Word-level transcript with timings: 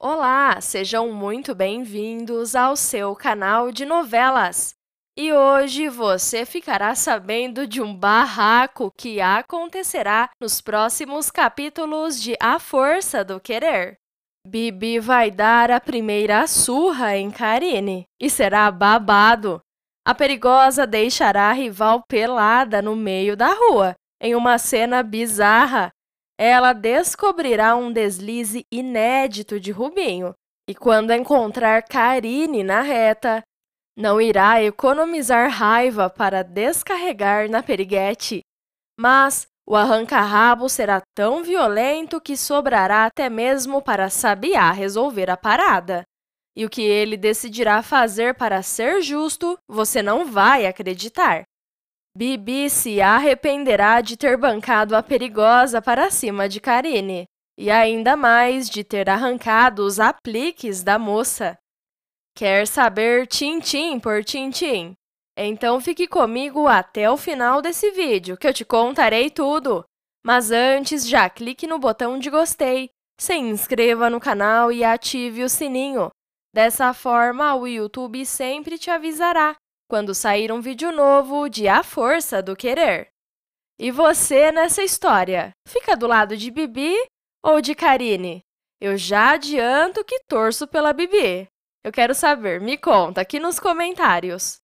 Olá, 0.00 0.60
sejam 0.60 1.10
muito 1.10 1.56
bem-vindos 1.56 2.54
ao 2.54 2.76
seu 2.76 3.16
canal 3.16 3.72
de 3.72 3.84
novelas. 3.84 4.72
E 5.16 5.32
hoje 5.32 5.88
você 5.88 6.46
ficará 6.46 6.94
sabendo 6.94 7.66
de 7.66 7.82
um 7.82 7.92
barraco 7.92 8.92
que 8.96 9.20
acontecerá 9.20 10.30
nos 10.40 10.60
próximos 10.60 11.32
capítulos 11.32 12.22
de 12.22 12.36
A 12.40 12.60
Força 12.60 13.24
do 13.24 13.40
Querer. 13.40 13.96
Bibi 14.46 15.00
vai 15.00 15.32
dar 15.32 15.68
a 15.68 15.80
primeira 15.80 16.46
surra 16.46 17.16
em 17.16 17.28
Karine 17.28 18.04
e 18.20 18.30
será 18.30 18.70
babado. 18.70 19.60
A 20.06 20.14
perigosa 20.14 20.86
deixará 20.86 21.50
a 21.50 21.52
rival 21.52 22.04
pelada 22.08 22.80
no 22.80 22.94
meio 22.94 23.36
da 23.36 23.52
rua, 23.52 23.96
em 24.22 24.36
uma 24.36 24.58
cena 24.58 25.02
bizarra. 25.02 25.90
Ela 26.38 26.72
descobrirá 26.72 27.74
um 27.74 27.92
deslize 27.92 28.64
inédito 28.70 29.58
de 29.58 29.72
Rubinho 29.72 30.34
e, 30.68 30.74
quando 30.74 31.12
encontrar 31.12 31.82
Karine 31.82 32.62
na 32.62 32.80
reta, 32.80 33.42
não 33.96 34.20
irá 34.20 34.62
economizar 34.62 35.50
raiva 35.50 36.08
para 36.08 36.44
descarregar 36.44 37.50
na 37.50 37.60
periguete, 37.60 38.42
mas 38.96 39.48
o 39.66 39.74
arranca-rabo 39.74 40.68
será 40.68 41.02
tão 41.14 41.42
violento 41.42 42.20
que 42.20 42.36
sobrará 42.36 43.06
até 43.06 43.28
mesmo 43.28 43.82
para 43.82 44.08
Sabiá 44.08 44.70
resolver 44.70 45.28
a 45.28 45.36
parada. 45.36 46.04
E 46.56 46.64
o 46.64 46.70
que 46.70 46.82
ele 46.82 47.16
decidirá 47.16 47.82
fazer 47.82 48.34
para 48.34 48.62
ser 48.62 49.02
justo, 49.02 49.58
você 49.68 50.02
não 50.02 50.24
vai 50.24 50.66
acreditar. 50.66 51.42
Bibi 52.18 52.68
se 52.68 53.00
arrependerá 53.00 54.00
de 54.00 54.16
ter 54.16 54.36
bancado 54.36 54.96
a 54.96 55.02
perigosa 55.04 55.80
para 55.80 56.10
cima 56.10 56.48
de 56.48 56.58
Karine, 56.58 57.26
e 57.56 57.70
ainda 57.70 58.16
mais 58.16 58.68
de 58.68 58.82
ter 58.82 59.08
arrancado 59.08 59.84
os 59.84 60.00
apliques 60.00 60.82
da 60.82 60.98
moça. 60.98 61.56
Quer 62.34 62.66
saber 62.66 63.28
tintim 63.28 64.00
por 64.00 64.24
tintim? 64.24 64.94
Então 65.36 65.80
fique 65.80 66.08
comigo 66.08 66.66
até 66.66 67.08
o 67.08 67.16
final 67.16 67.62
desse 67.62 67.92
vídeo, 67.92 68.36
que 68.36 68.48
eu 68.48 68.52
te 68.52 68.64
contarei 68.64 69.30
tudo! 69.30 69.84
Mas 70.26 70.50
antes, 70.50 71.08
já 71.08 71.30
clique 71.30 71.68
no 71.68 71.78
botão 71.78 72.18
de 72.18 72.30
gostei, 72.30 72.90
se 73.16 73.36
inscreva 73.36 74.10
no 74.10 74.18
canal 74.18 74.72
e 74.72 74.82
ative 74.82 75.44
o 75.44 75.48
sininho. 75.48 76.10
Dessa 76.52 76.92
forma, 76.92 77.54
o 77.54 77.64
YouTube 77.64 78.26
sempre 78.26 78.76
te 78.76 78.90
avisará 78.90 79.54
quando 79.88 80.14
sair 80.14 80.52
um 80.52 80.60
vídeo 80.60 80.92
novo 80.92 81.48
de 81.48 81.66
A 81.66 81.82
Força 81.82 82.42
do 82.42 82.54
Querer. 82.54 83.08
E 83.80 83.90
você 83.90 84.52
nessa 84.52 84.82
história? 84.82 85.52
Fica 85.66 85.96
do 85.96 86.06
lado 86.06 86.36
de 86.36 86.50
Bibi 86.50 86.94
ou 87.42 87.62
de 87.62 87.74
Karine? 87.74 88.42
Eu 88.80 88.98
já 88.98 89.30
adianto 89.32 90.04
que 90.04 90.20
torço 90.28 90.68
pela 90.68 90.92
Bibi. 90.92 91.48
Eu 91.82 91.90
quero 91.90 92.14
saber, 92.14 92.60
me 92.60 92.76
conta 92.76 93.22
aqui 93.22 93.40
nos 93.40 93.58
comentários. 93.58 94.60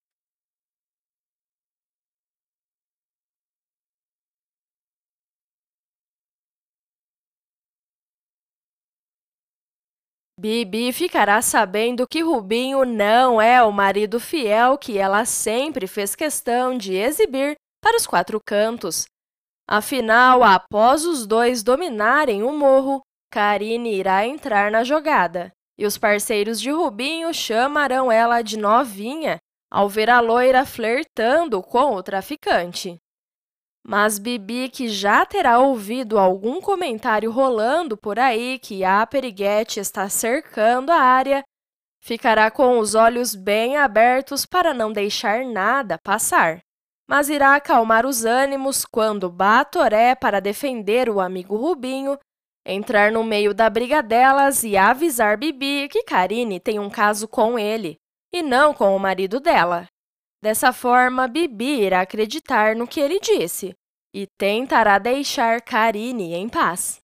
Bibi 10.45 10.93
ficará 10.93 11.41
sabendo 11.41 12.07
que 12.07 12.21
Rubinho 12.21 12.85
não 12.85 13.41
é 13.41 13.63
o 13.63 13.73
marido 13.73 14.21
fiel 14.21 14.77
que 14.77 14.99
ela 14.99 15.25
sempre 15.25 15.87
fez 15.87 16.15
questão 16.15 16.77
de 16.77 16.95
exibir 16.95 17.55
para 17.83 17.97
os 17.97 18.07
quatro 18.07 18.39
cantos. 18.45 19.07
Afinal, 19.67 20.43
após 20.43 21.07
os 21.07 21.27
dois 21.27 21.63
dominarem 21.63 22.43
o 22.43 22.53
morro, 22.53 23.01
Karine 23.33 23.95
irá 23.95 24.27
entrar 24.27 24.71
na 24.71 24.85
jogada, 24.85 25.51
e 25.79 25.87
os 25.87 25.97
parceiros 25.97 26.61
de 26.61 26.71
Rubinho 26.71 27.33
chamarão 27.33 28.13
ela 28.13 28.43
de 28.43 28.59
novinha 28.59 29.39
ao 29.71 29.89
ver 29.89 30.11
a 30.11 30.21
loira 30.21 30.67
flertando 30.67 31.63
com 31.63 31.95
o 31.95 32.03
traficante. 32.03 32.99
Mas 33.87 34.19
Bibi, 34.19 34.71
que 34.71 34.89
já 34.89 35.27
terá 35.27 35.59
ouvido 35.59 36.19
algum 36.19 36.59
comentário 36.59 37.31
rolando 37.31 37.99
por 37.99 38.19
aí 38.19 38.59
que 38.59 38.83
a 38.83 39.07
periguete 39.07 39.79
está 39.79 40.09
cercando 40.09 40.91
a 40.91 40.97
área, 40.97 41.45
ficará 42.01 42.51
com 42.51 42.79
os 42.79 42.95
olhos 42.95 43.35
bem 43.35 43.77
abertos 43.77 44.47
para 44.47 44.73
não 44.73 44.91
deixar 44.91 45.45
nada 45.45 45.99
passar. 46.03 46.61
Mas 47.07 47.29
irá 47.29 47.55
acalmar 47.55 48.07
os 48.07 48.25
ânimos 48.25 48.87
quando 48.87 49.31
Batoré, 49.31 50.15
para 50.15 50.41
defender 50.41 51.11
o 51.11 51.21
amigo 51.21 51.55
Rubinho, 51.55 52.19
entrar 52.65 53.13
no 53.13 53.23
meio 53.23 53.53
da 53.53 53.69
briga 53.69 54.03
delas 54.03 54.65
e 54.65 54.79
avisar 54.79 55.37
Bibi 55.37 55.89
que 55.91 56.05
Karine 56.05 56.59
tem 56.59 56.79
um 56.79 56.89
caso 56.89 57.29
com 57.29 57.59
ele, 57.59 57.97
e 58.33 58.43
não 58.43 58.73
com 58.73 58.97
o 58.97 58.99
marido 58.99 59.39
dela. 59.39 59.87
Dessa 60.45 60.75
forma, 60.75 61.27
Bibi 61.27 61.85
irá 61.85 62.03
acreditar 62.03 62.77
no 62.77 62.87
que 62.87 63.01
ele 63.01 63.19
disse 63.19 63.73
e 64.15 64.27
tentará 64.39 64.99
deixar 64.99 65.63
Karine 65.63 66.35
em 66.35 66.51
paz. 66.51 66.99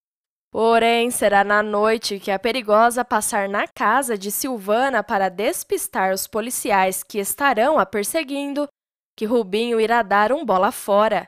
Porém, 0.53 1.11
será 1.11 1.43
na 1.43 1.63
noite 1.63 2.21
que 2.21 2.31
a 2.31 2.39
perigosa 2.39 3.03
passar 3.03 3.49
na 3.49 3.67
casa 3.67 4.19
de 4.19 4.31
Silvana 4.31 5.03
para 5.03 5.31
despistar 5.31 6.13
os 6.13 6.27
policiais 6.27 7.03
que 7.03 7.19
estarão 7.19 7.79
a 7.79 7.87
perseguindo 7.87 8.69
que 9.17 9.25
Rubinho 9.25 9.81
irá 9.81 10.03
dar 10.03 10.33
um 10.33 10.45
bola 10.45 10.71
fora. 10.71 11.25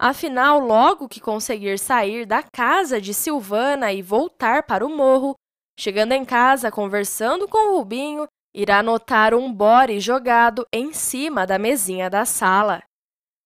Afinal, 0.00 0.60
logo 0.60 1.08
que 1.08 1.18
conseguir 1.18 1.80
sair 1.80 2.26
da 2.26 2.44
casa 2.44 3.00
de 3.00 3.12
Silvana 3.12 3.92
e 3.92 4.02
voltar 4.02 4.62
para 4.62 4.86
o 4.86 4.96
morro, 4.96 5.34
chegando 5.76 6.12
em 6.12 6.24
casa 6.24 6.70
conversando 6.70 7.48
com 7.48 7.76
Rubinho, 7.76 8.28
irá 8.56 8.82
notar 8.82 9.34
um 9.34 9.52
bore 9.52 10.00
jogado 10.00 10.66
em 10.72 10.90
cima 10.94 11.46
da 11.46 11.58
mesinha 11.58 12.08
da 12.08 12.24
sala. 12.24 12.82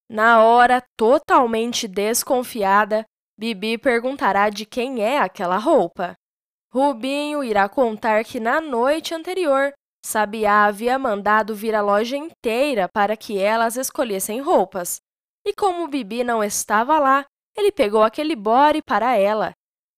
Na 0.09 0.41
hora, 0.45 0.81
totalmente 0.97 1.89
desconfiada, 1.89 3.05
Bibi 3.37 3.77
perguntará 3.77 4.49
de 4.51 4.65
quem 4.65 5.03
é 5.03 5.19
aquela 5.19 5.57
roupa. 5.57 6.15
Rubinho 6.73 7.43
irá 7.43 7.69
contar 7.69 8.25
que 8.25 8.39
na 8.39 8.61
noite 8.61 9.13
anterior, 9.13 9.73
Sabiá 10.07 10.67
havia 10.67 10.97
mandado 10.97 11.57
vir 11.57 11.75
a 11.75 11.83
loja 11.83 12.17
inteira 12.17 12.89
para 12.89 13.17
que 13.17 13.37
elas 13.37 13.77
escolhessem 13.77 14.41
roupas. 14.41 15.01
E 15.45 15.53
como 15.53 15.89
Bibi 15.89 16.23
não 16.23 16.45
estava 16.45 17.01
lá, 17.01 17.27
ele 17.57 17.73
pegou 17.73 18.05
aquele 18.05 18.37
bore 18.37 18.81
para 18.81 19.17
ela 19.17 19.53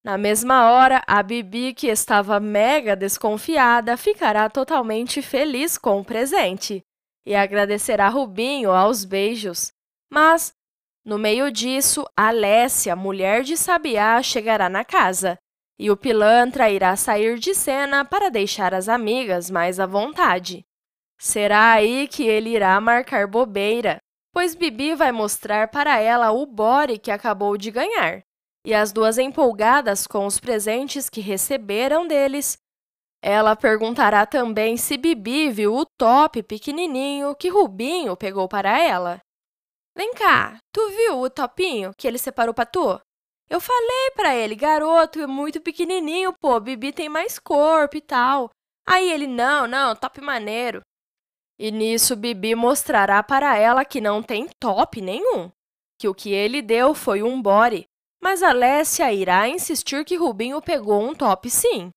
na 0.05 0.19
mesma 0.19 0.73
hora, 0.73 1.01
a 1.07 1.23
Bibi, 1.23 1.73
que 1.73 1.87
estava 1.87 2.41
mega 2.41 2.97
desconfiada, 2.97 3.97
ficará 3.97 4.51
totalmente 4.51 5.23
feliz 5.23 5.79
com 5.79 6.01
o 6.01 6.05
presente 6.05 6.83
e 7.25 7.37
agradecerá 7.37 8.09
Rubinho 8.09 8.73
aos 8.73 9.05
beijos. 9.05 9.73
Mas, 10.11 10.53
no 11.05 11.19
meio 11.19 11.53
disso, 11.53 12.05
Alessia, 12.17 12.97
mulher 12.97 13.45
de 13.45 13.57
Sabiá, 13.57 14.21
chegará 14.23 14.69
na 14.69 14.85
casa 14.85 15.39
e 15.79 15.89
o 15.89 15.97
pilantra 15.97 16.69
irá 16.69 16.97
sair 16.97 17.39
de 17.39 17.55
cena 17.55 18.05
para 18.05 18.29
deixar 18.29 18.75
as 18.75 18.89
amigas 18.89 19.51
mais 19.51 19.79
à 19.79 19.87
vontade. 19.87 20.65
Será 21.19 21.73
aí 21.73 22.09
que 22.09 22.25
ele 22.25 22.51
irá 22.51 22.81
marcar 22.81 23.29
bobeira, 23.29 23.99
pois 24.33 24.57
Bibi 24.57 24.97
vai 24.97 25.13
mostrar 25.13 25.69
para 25.69 25.99
ela 26.01 26.33
o 26.33 26.45
bore 26.45 26.99
que 26.99 27.11
acabou 27.11 27.57
de 27.57 27.71
ganhar 27.71 28.25
e 28.65 28.75
as 28.75 28.93
duas 28.93 29.19
empolgadas 29.19 30.07
com 30.07 30.27
os 30.27 30.39
presentes 30.39 31.11
que 31.11 31.21
receberam 31.21 32.07
deles, 32.07 32.57
ela 33.23 33.55
perguntará 33.55 34.27
também 34.27 34.77
se 34.77 34.97
Bibi 34.97 35.51
viu 35.51 35.75
o 35.75 35.87
top 35.99 36.43
pequenininho 36.43 37.35
que 37.37 37.49
Rubinho 37.49 38.17
pegou 38.17 38.49
para 38.49 38.81
ela. 38.81 39.21
Vem 39.97 40.15
cá, 40.15 40.59
tu 40.73 40.89
viu 40.91 41.21
o 41.21 41.31
topinho 41.31 41.93
que 41.97 42.09
ele 42.09 42.19
separou 42.19 42.55
para 42.55 42.67
tu? 42.67 43.01
Eu 43.49 43.61
falei 43.61 44.11
para 44.17 44.35
ele, 44.35 44.55
garoto, 44.55 45.21
é 45.21 45.27
muito 45.27 45.61
pequenininho, 45.61 46.33
pô, 46.33 46.59
Bibi 46.59 46.93
tem 46.93 47.09
mais 47.09 47.39
corpo 47.39 47.97
e 47.97 48.01
tal. 48.01 48.51
Aí 48.89 49.11
ele, 49.11 49.27
não, 49.27 49.67
não, 49.67 49.95
top 49.95 50.21
maneiro. 50.21 50.81
E 51.59 51.71
nisso, 51.71 52.17
Bibi 52.17 52.55
mostrará 52.55 53.23
para 53.23 53.57
ela 53.57 53.85
que 53.85 54.01
não 54.01 54.23
tem 54.23 54.49
top 54.59 55.01
nenhum, 55.01 55.53
que 56.01 56.09
o 56.09 56.15
que 56.15 56.33
ele 56.33 56.63
deu 56.63 56.95
foi 56.95 57.23
um 57.23 57.41
body, 57.41 57.87
mas 58.23 58.43
Alessia 58.43 59.13
irá 59.13 59.49
insistir 59.49 60.05
que 60.05 60.17
Rubinho 60.17 60.63
pegou 60.63 61.03
um 61.03 61.15
top 61.15 61.51
sim. 61.51 61.91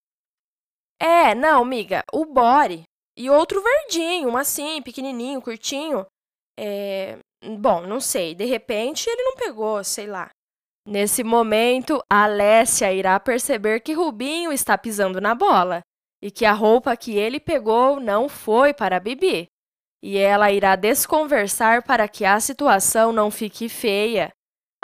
É, 1.00 1.36
não, 1.36 1.64
miga, 1.64 2.04
o 2.12 2.26
body. 2.26 2.84
E 3.18 3.30
outro 3.30 3.62
verdinho, 3.62 4.30
um 4.30 4.38
assim, 4.38 4.82
pequenininho, 4.82 5.42
curtinho. 5.42 6.06
É... 6.60 7.18
Bom, 7.60 7.82
não 7.82 8.00
sei, 8.00 8.34
de 8.34 8.46
repente 8.46 9.08
ele 9.08 9.22
não 9.22 9.36
pegou, 9.36 9.84
sei 9.84 10.08
lá. 10.08 10.30
Nesse 10.88 11.24
momento, 11.24 12.02
Alessia 12.10 12.92
irá 12.92 13.20
perceber 13.20 13.82
que 13.82 13.94
Rubinho 13.94 14.52
está 14.52 14.78
pisando 14.78 15.22
na 15.22 15.36
bola 15.36 15.82
e 16.22 16.32
que 16.32 16.46
a 16.46 16.54
roupa 16.54 16.98
que 16.98 17.16
ele 17.16 17.40
pegou 17.40 18.00
não 18.00 18.28
foi 18.28 18.74
para 18.74 19.00
Bibi. 19.00 19.48
E 20.04 20.18
ela 20.18 20.52
irá 20.52 20.76
desconversar 20.76 21.84
para 21.84 22.08
que 22.08 22.26
a 22.26 22.40
situação 22.40 23.12
não 23.12 23.30
fique 23.32 23.70
feia. 23.70 24.32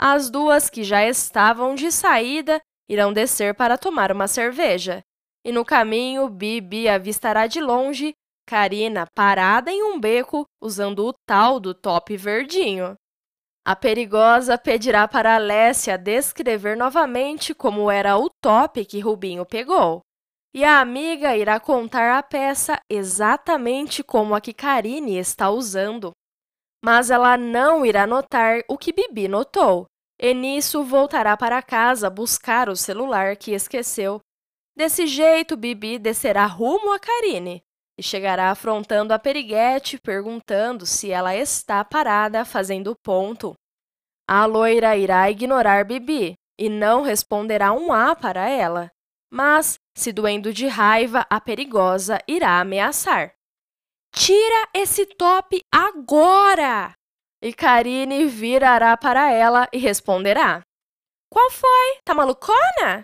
As 0.04 0.28
duas 0.28 0.68
que 0.68 0.82
já 0.82 1.06
estavam 1.06 1.76
de 1.76 1.92
saída 1.92 2.60
irão 2.90 3.12
descer 3.12 3.54
para 3.54 3.78
tomar 3.78 4.10
uma 4.10 4.26
cerveja. 4.26 5.00
e 5.46 5.52
no 5.52 5.64
caminho 5.64 6.28
Bibi 6.28 6.88
avistará 6.88 7.46
de 7.46 7.60
longe 7.60 8.12
Karina 8.44 9.06
parada 9.14 9.70
em 9.70 9.80
um 9.84 10.00
beco 10.00 10.44
usando 10.60 11.06
o 11.06 11.12
tal 11.24 11.60
do 11.60 11.72
top 11.72 12.16
verdinho. 12.16 12.96
A 13.64 13.76
perigosa 13.76 14.58
pedirá 14.58 15.06
para 15.06 15.36
Alessia 15.36 15.96
descrever 15.96 16.76
novamente 16.76 17.54
como 17.54 17.88
era 17.88 18.18
o 18.18 18.28
top 18.42 18.84
que 18.84 18.98
Rubinho 18.98 19.46
pegou. 19.46 20.00
E 20.52 20.64
a 20.64 20.80
amiga 20.80 21.36
irá 21.36 21.60
contar 21.60 22.18
a 22.18 22.22
peça 22.24 22.76
exatamente 22.90 24.02
como 24.02 24.34
a 24.34 24.40
que 24.40 24.52
Karine 24.52 25.16
está 25.16 25.48
usando. 25.48 26.10
Mas 26.84 27.08
ela 27.08 27.36
não 27.36 27.86
irá 27.86 28.04
notar 28.04 28.62
o 28.68 28.76
que 28.76 28.92
Bibi 28.92 29.28
notou, 29.28 29.86
e 30.22 30.32
nisso 30.32 30.84
voltará 30.84 31.36
para 31.36 31.60
casa 31.60 32.08
buscar 32.08 32.68
o 32.68 32.76
celular 32.76 33.36
que 33.36 33.50
esqueceu. 33.50 34.20
Desse 34.76 35.04
jeito, 35.04 35.56
Bibi 35.56 35.98
descerá 35.98 36.46
rumo 36.46 36.92
a 36.92 36.98
Karine 36.98 37.60
e 37.98 38.02
chegará 38.02 38.52
afrontando 38.52 39.12
a 39.12 39.18
Periguete, 39.18 39.98
perguntando 39.98 40.86
se 40.86 41.10
ela 41.10 41.34
está 41.34 41.84
parada 41.84 42.44
fazendo 42.44 42.94
ponto. 43.02 43.54
A 44.28 44.46
loira 44.46 44.96
irá 44.96 45.28
ignorar 45.28 45.84
Bibi 45.84 46.34
e 46.56 46.68
não 46.68 47.02
responderá 47.02 47.72
um 47.72 47.92
A 47.92 48.14
para 48.14 48.48
ela, 48.48 48.92
mas, 49.28 49.74
se 49.96 50.12
doendo 50.12 50.52
de 50.52 50.68
raiva, 50.68 51.26
a 51.28 51.40
perigosa 51.40 52.18
irá 52.28 52.60
ameaçar. 52.60 53.34
Tira 54.14 54.68
esse 54.72 55.04
top 55.04 55.60
agora! 55.72 56.94
E 57.42 57.52
Karine 57.52 58.26
virará 58.26 58.96
para 58.96 59.32
ela 59.32 59.68
e 59.72 59.78
responderá. 59.78 60.62
Qual 61.28 61.50
foi? 61.50 61.98
Tá 62.04 62.14
malucona? 62.14 63.02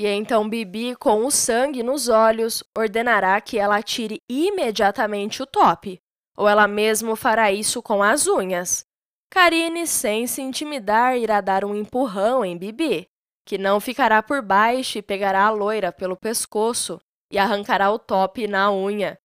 E 0.00 0.06
então 0.06 0.48
Bibi, 0.48 0.96
com 0.96 1.24
o 1.24 1.30
sangue 1.30 1.82
nos 1.82 2.08
olhos, 2.08 2.64
ordenará 2.76 3.40
que 3.40 3.56
ela 3.56 3.80
tire 3.80 4.18
imediatamente 4.28 5.42
o 5.42 5.46
top, 5.46 6.00
ou 6.36 6.48
ela 6.48 6.66
mesmo 6.66 7.14
fará 7.14 7.52
isso 7.52 7.80
com 7.82 8.02
as 8.02 8.26
unhas. 8.26 8.84
Karine, 9.30 9.86
sem 9.86 10.26
se 10.26 10.40
intimidar, 10.40 11.16
irá 11.16 11.40
dar 11.40 11.64
um 11.64 11.74
empurrão 11.74 12.44
em 12.44 12.56
Bibi, 12.56 13.06
que 13.46 13.58
não 13.58 13.78
ficará 13.78 14.22
por 14.22 14.42
baixo 14.42 14.98
e 14.98 15.02
pegará 15.02 15.46
a 15.46 15.50
loira 15.50 15.92
pelo 15.92 16.16
pescoço 16.16 16.98
e 17.30 17.38
arrancará 17.38 17.90
o 17.90 17.98
top 17.98 18.48
na 18.48 18.72
unha. 18.72 19.18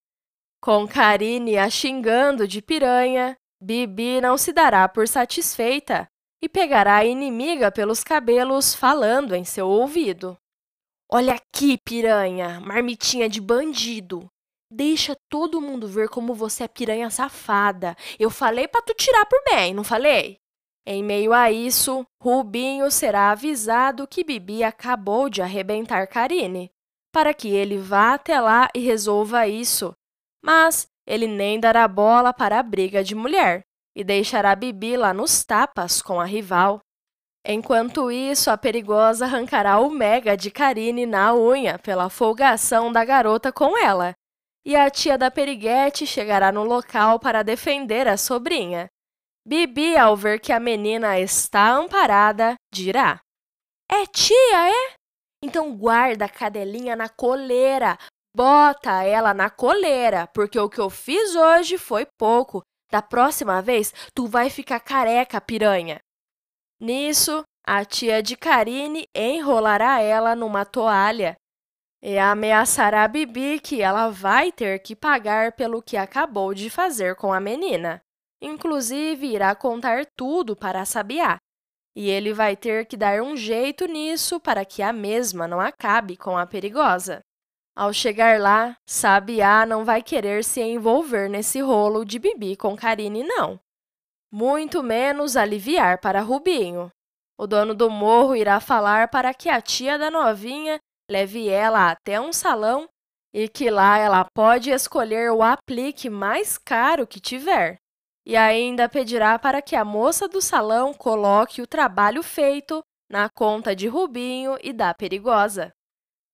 Com 0.62 0.88
Karine 0.88 1.58
a 1.58 1.70
xingando 1.70 2.48
de 2.48 2.62
piranha, 2.62 3.38
Bibi 3.64 4.20
não 4.20 4.38
se 4.38 4.52
dará 4.52 4.90
por 4.90 5.08
satisfeita 5.08 6.06
e 6.42 6.50
pegará 6.50 6.98
a 6.98 7.06
inimiga 7.06 7.72
pelos 7.72 8.04
cabelos, 8.04 8.76
falando 8.76 9.34
em 9.34 9.46
seu 9.46 9.70
ouvido. 9.70 10.38
Olha 11.10 11.36
aqui, 11.36 11.78
piranha, 11.78 12.60
marmitinha 12.60 13.30
de 13.30 13.40
bandido. 13.40 14.30
Deixa 14.70 15.16
todo 15.30 15.62
mundo 15.62 15.88
ver 15.88 16.10
como 16.10 16.34
você 16.34 16.66
é 16.66 16.68
piranha 16.68 17.10
safada. 17.10 17.96
Eu 18.20 18.30
falei 18.30 18.68
para 18.68 18.82
tu 18.82 18.94
tirar 18.96 19.26
por 19.28 19.42
bem, 19.46 19.74
não 19.74 19.84
falei? 19.86 20.40
Em 20.86 21.02
meio 21.02 21.32
a 21.32 21.50
isso, 21.50 22.06
Rubinho 22.22 22.92
será 22.92 23.32
avisado 23.32 24.06
que 24.06 24.26
Bibi 24.26 24.62
acabou 24.62 25.30
de 25.30 25.42
arrebentar 25.42 26.06
Karine, 26.08 26.70
para 27.14 27.34
que 27.34 27.48
ele 27.48 27.78
vá 27.78 28.16
até 28.16 28.42
lá 28.42 28.68
e 28.76 28.80
resolva 28.80 29.48
isso. 29.48 29.96
Mas 30.44 30.92
ele 31.06 31.28
nem 31.28 31.60
dará 31.60 31.88
bola 31.88 32.34
para 32.34 32.60
a 32.60 32.64
briga 32.64 33.04
de 33.04 33.16
mulher 33.16 33.64
e 33.96 34.04
deixará 34.04 34.56
Bibi 34.56 34.98
lá 34.98 35.14
nos 35.14 35.44
tapas 35.44 36.02
com 36.02 36.20
a 36.20 36.26
rival. 36.26 36.80
Enquanto 37.46 38.10
isso, 38.10 38.50
a 38.50 38.58
perigosa 38.58 39.26
arrancará 39.26 39.80
o 39.80 39.90
mega 39.90 40.38
de 40.38 40.50
Karine 40.50 41.06
na 41.06 41.34
unha 41.36 41.78
pela 41.78 42.10
folgação 42.10 42.92
da 42.92 43.04
garota 43.04 43.52
com 43.52 43.78
ela. 43.78 44.14
E 44.66 44.78
a 44.78 44.90
tia 44.90 45.18
da 45.18 45.30
periguete 45.30 46.08
chegará 46.08 46.52
no 46.52 46.64
local 46.64 47.20
para 47.20 47.44
defender 47.44 48.08
a 48.08 48.16
sobrinha. 48.16 48.88
Bibi, 49.46 49.98
ao 49.98 50.16
ver 50.16 50.40
que 50.40 50.54
a 50.54 50.60
menina 50.60 51.20
está 51.20 51.70
amparada, 51.70 52.56
dirá: 52.74 53.20
É 53.92 54.06
tia, 54.06 54.70
é? 54.70 54.94
Então 55.44 55.76
guarda 55.76 56.24
a 56.24 56.30
cadelinha 56.30 56.96
na 56.96 57.10
coleira, 57.10 57.98
bota 58.36 59.04
ela 59.04 59.34
na 59.34 59.50
coleira, 59.50 60.28
porque 60.28 60.60
o 60.60 60.70
que 60.70 60.80
eu 60.80 60.90
fiz 60.90 61.36
hoje 61.36 61.78
foi 61.78 62.06
pouco. 62.18 62.62
Da 62.92 63.02
próxima 63.02 63.62
vez, 63.62 63.94
tu 64.14 64.28
vai 64.28 64.50
ficar 64.50 64.80
careca, 64.80 65.42
piranha. 65.42 66.00
Nisso, 66.80 67.44
a 67.66 67.86
tia 67.86 68.22
de 68.22 68.36
Karine 68.36 69.08
enrolará 69.16 70.02
ela 70.02 70.36
numa 70.36 70.66
toalha 70.66 71.36
e 72.04 72.20
ameaçará 72.20 73.06
a 73.06 73.08
Bibi 73.08 73.62
que 73.62 73.82
ela 73.82 74.10
vai 74.10 74.52
ter 74.52 74.80
que 74.80 74.94
pagar 74.94 75.54
pelo 75.54 75.82
que 75.82 75.96
acabou 75.96 76.54
de 76.54 76.70
fazer 76.70 77.16
com 77.16 77.32
a 77.32 77.40
menina. 77.40 78.02
Inclusive, 78.42 79.26
irá 79.26 79.56
contar 79.56 80.06
tudo 80.18 80.54
para 80.54 80.82
a 80.82 80.86
Sabiá. 80.86 81.38
E 81.96 82.10
ele 82.10 82.34
vai 82.34 82.58
ter 82.58 82.86
que 82.86 82.98
dar 82.98 83.22
um 83.22 83.38
jeito 83.38 83.86
nisso 83.86 84.38
para 84.38 84.66
que 84.66 84.82
a 84.82 84.92
mesma 84.92 85.48
não 85.48 85.62
acabe 85.62 86.18
com 86.18 86.38
a 86.38 86.46
perigosa. 86.46 87.22
Ao 87.76 87.92
chegar 87.92 88.40
lá, 88.40 88.78
Sabiá 88.86 89.66
não 89.66 89.84
vai 89.84 90.02
querer 90.02 90.44
se 90.44 90.62
envolver 90.62 91.30
nesse 91.30 91.60
rolo 91.60 92.06
de 92.06 92.20
Bibi 92.20 92.56
com 92.56 92.76
Karine, 92.76 93.24
não 93.24 93.60
muito 94.34 94.82
menos 94.82 95.38
aliviar 95.38 96.00
para 96.00 96.20
Rubinho. 96.20 96.92
O 97.38 97.46
dono 97.46 97.76
do 97.76 97.88
morro 97.88 98.36
irá 98.36 98.60
falar 98.60 99.10
para 99.10 99.32
que 99.32 99.48
a 99.48 99.62
tia 99.62 99.96
da 99.96 100.10
novinha 100.10 100.80
leve 101.10 101.48
ela 101.48 101.92
até 101.92 102.20
um 102.20 102.34
salão 102.34 102.90
e 103.32 103.48
que 103.48 103.70
lá 103.70 104.00
ela 104.00 104.26
pode 104.34 104.72
escolher 104.72 105.32
o 105.32 105.44
aplique 105.44 106.10
mais 106.10 106.58
caro 106.58 107.06
que 107.06 107.20
tiver. 107.20 107.78
E 108.26 108.36
ainda 108.36 108.90
pedirá 108.90 109.38
para 109.38 109.62
que 109.62 109.76
a 109.76 109.86
moça 109.86 110.28
do 110.28 110.42
salão 110.42 110.96
coloque 110.96 111.62
o 111.62 111.68
trabalho 111.68 112.24
feito 112.24 112.82
na 113.12 113.30
conta 113.30 113.76
de 113.76 113.88
Rubinho 113.88 114.58
e 114.64 114.74
da 114.74 114.96
perigosa. 114.96 115.72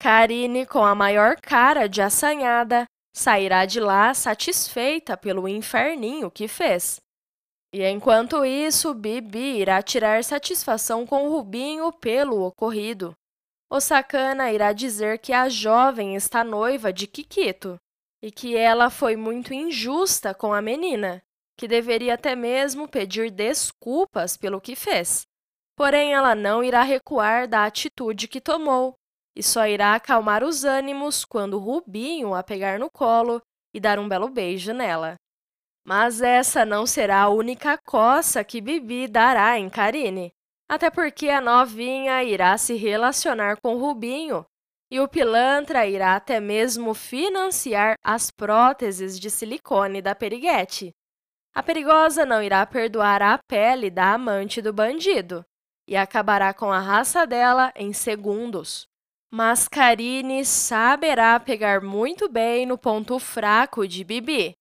Karine, 0.01 0.65
com 0.65 0.85
a 0.85 0.95
maior 0.95 1.35
cara 1.41 1.87
de 1.87 2.01
assanhada, 2.01 2.85
sairá 3.13 3.65
de 3.65 3.81
lá 3.81 4.13
satisfeita 4.13 5.17
pelo 5.17 5.45
inferninho 5.45 6.31
que 6.31 6.47
fez. 6.47 7.01
E 7.73 7.85
enquanto 7.85 8.45
isso, 8.45 8.93
Bibi 8.93 9.59
irá 9.59 9.81
tirar 9.81 10.23
satisfação 10.23 11.05
com 11.05 11.29
Rubinho 11.29 11.91
pelo 11.91 12.41
ocorrido. 12.41 13.13
O 13.69 13.81
sacana 13.81 14.51
irá 14.51 14.71
dizer 14.71 15.19
que 15.19 15.33
a 15.33 15.49
jovem 15.49 16.15
está 16.15 16.43
noiva 16.45 16.93
de 16.93 17.05
Kikito 17.05 17.77
e 18.23 18.31
que 18.31 18.55
ela 18.55 18.89
foi 18.89 19.15
muito 19.17 19.53
injusta 19.53 20.33
com 20.33 20.53
a 20.53 20.61
menina, 20.61 21.21
que 21.57 21.67
deveria 21.67 22.15
até 22.15 22.35
mesmo 22.35 22.87
pedir 22.87 23.29
desculpas 23.29 24.37
pelo 24.37 24.61
que 24.61 24.75
fez. 24.75 25.27
Porém, 25.75 26.13
ela 26.13 26.33
não 26.33 26.63
irá 26.63 26.81
recuar 26.83 27.47
da 27.47 27.65
atitude 27.65 28.27
que 28.27 28.41
tomou 28.41 28.98
e 29.39 29.43
só 29.43 29.65
irá 29.65 29.95
acalmar 29.95 30.43
os 30.43 30.65
ânimos 30.65 31.23
quando 31.23 31.57
Rubinho 31.57 32.35
a 32.35 32.43
pegar 32.43 32.77
no 32.77 32.89
colo 32.91 33.41
e 33.73 33.79
dar 33.79 33.97
um 33.97 34.05
belo 34.05 34.27
beijo 34.27 34.73
nela. 34.73 35.15
Mas 35.87 36.21
essa 36.21 36.65
não 36.65 36.85
será 36.85 37.21
a 37.21 37.29
única 37.29 37.77
coça 37.85 38.43
que 38.43 38.59
Bibi 38.59 39.07
dará 39.07 39.57
em 39.57 39.69
Karine, 39.69 40.29
até 40.67 40.89
porque 40.89 41.29
a 41.29 41.39
novinha 41.39 42.21
irá 42.21 42.57
se 42.57 42.75
relacionar 42.75 43.61
com 43.61 43.77
Rubinho 43.77 44.45
e 44.91 44.99
o 44.99 45.07
pilantra 45.07 45.87
irá 45.87 46.17
até 46.17 46.41
mesmo 46.41 46.93
financiar 46.93 47.95
as 48.03 48.29
próteses 48.29 49.17
de 49.17 49.29
silicone 49.29 50.01
da 50.01 50.13
periguete. 50.13 50.91
A 51.55 51.63
perigosa 51.63 52.25
não 52.25 52.43
irá 52.43 52.65
perdoar 52.65 53.21
a 53.21 53.39
pele 53.47 53.89
da 53.89 54.15
amante 54.15 54.61
do 54.61 54.73
bandido 54.73 55.45
e 55.87 55.95
acabará 55.95 56.53
com 56.53 56.69
a 56.73 56.79
raça 56.81 57.25
dela 57.25 57.71
em 57.73 57.93
segundos. 57.93 58.88
Mas 59.31 59.67
Karine 59.67 60.43
saberá 60.43 61.39
pegar 61.39 61.81
muito 61.81 62.27
bem 62.27 62.65
no 62.65 62.77
ponto 62.77 63.19
fraco 63.19 63.87
de 63.87 64.03
Bibi, 64.03 64.53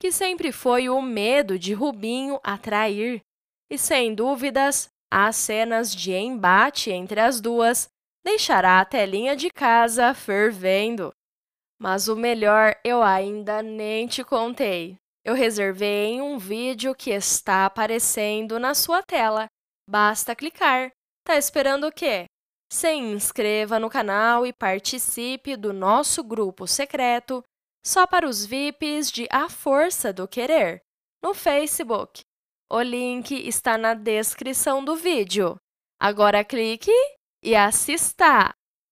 que 0.00 0.12
sempre 0.12 0.52
foi 0.52 0.88
o 0.88 1.02
medo 1.02 1.58
de 1.58 1.72
Rubinho 1.74 2.38
atrair. 2.42 3.20
E 3.68 3.76
sem 3.76 4.14
dúvidas, 4.14 4.88
as 5.10 5.36
cenas 5.36 5.94
de 5.94 6.12
embate 6.12 6.90
entre 6.90 7.20
as 7.20 7.40
duas 7.40 7.88
deixará 8.24 8.80
a 8.80 8.84
telinha 8.84 9.34
de 9.34 9.50
casa 9.50 10.14
fervendo. 10.14 11.12
Mas 11.80 12.06
o 12.06 12.14
melhor 12.14 12.76
eu 12.84 13.02
ainda 13.02 13.60
nem 13.60 14.06
te 14.06 14.22
contei. 14.22 14.96
Eu 15.24 15.34
reservei 15.34 16.06
em 16.06 16.22
um 16.22 16.38
vídeo 16.38 16.94
que 16.94 17.10
está 17.10 17.66
aparecendo 17.66 18.58
na 18.58 18.74
sua 18.74 19.02
tela. 19.02 19.46
Basta 19.88 20.34
clicar. 20.34 20.92
Tá 21.24 21.36
esperando 21.36 21.86
o 21.86 21.92
quê? 21.92 22.26
Se 22.72 22.90
inscreva 22.90 23.78
no 23.78 23.90
canal 23.90 24.46
e 24.46 24.52
participe 24.52 25.58
do 25.58 25.74
nosso 25.74 26.24
grupo 26.24 26.66
secreto 26.66 27.44
só 27.86 28.06
para 28.06 28.26
os 28.26 28.46
VIPs 28.46 29.12
de 29.12 29.28
A 29.30 29.50
Força 29.50 30.10
do 30.10 30.26
Querer, 30.26 30.80
no 31.22 31.34
Facebook. 31.34 32.22
O 32.72 32.80
link 32.80 33.30
está 33.46 33.76
na 33.76 33.92
descrição 33.92 34.82
do 34.82 34.96
vídeo. 34.96 35.54
Agora 36.00 36.42
clique 36.42 36.90
e 37.44 37.54
assista! 37.54 38.54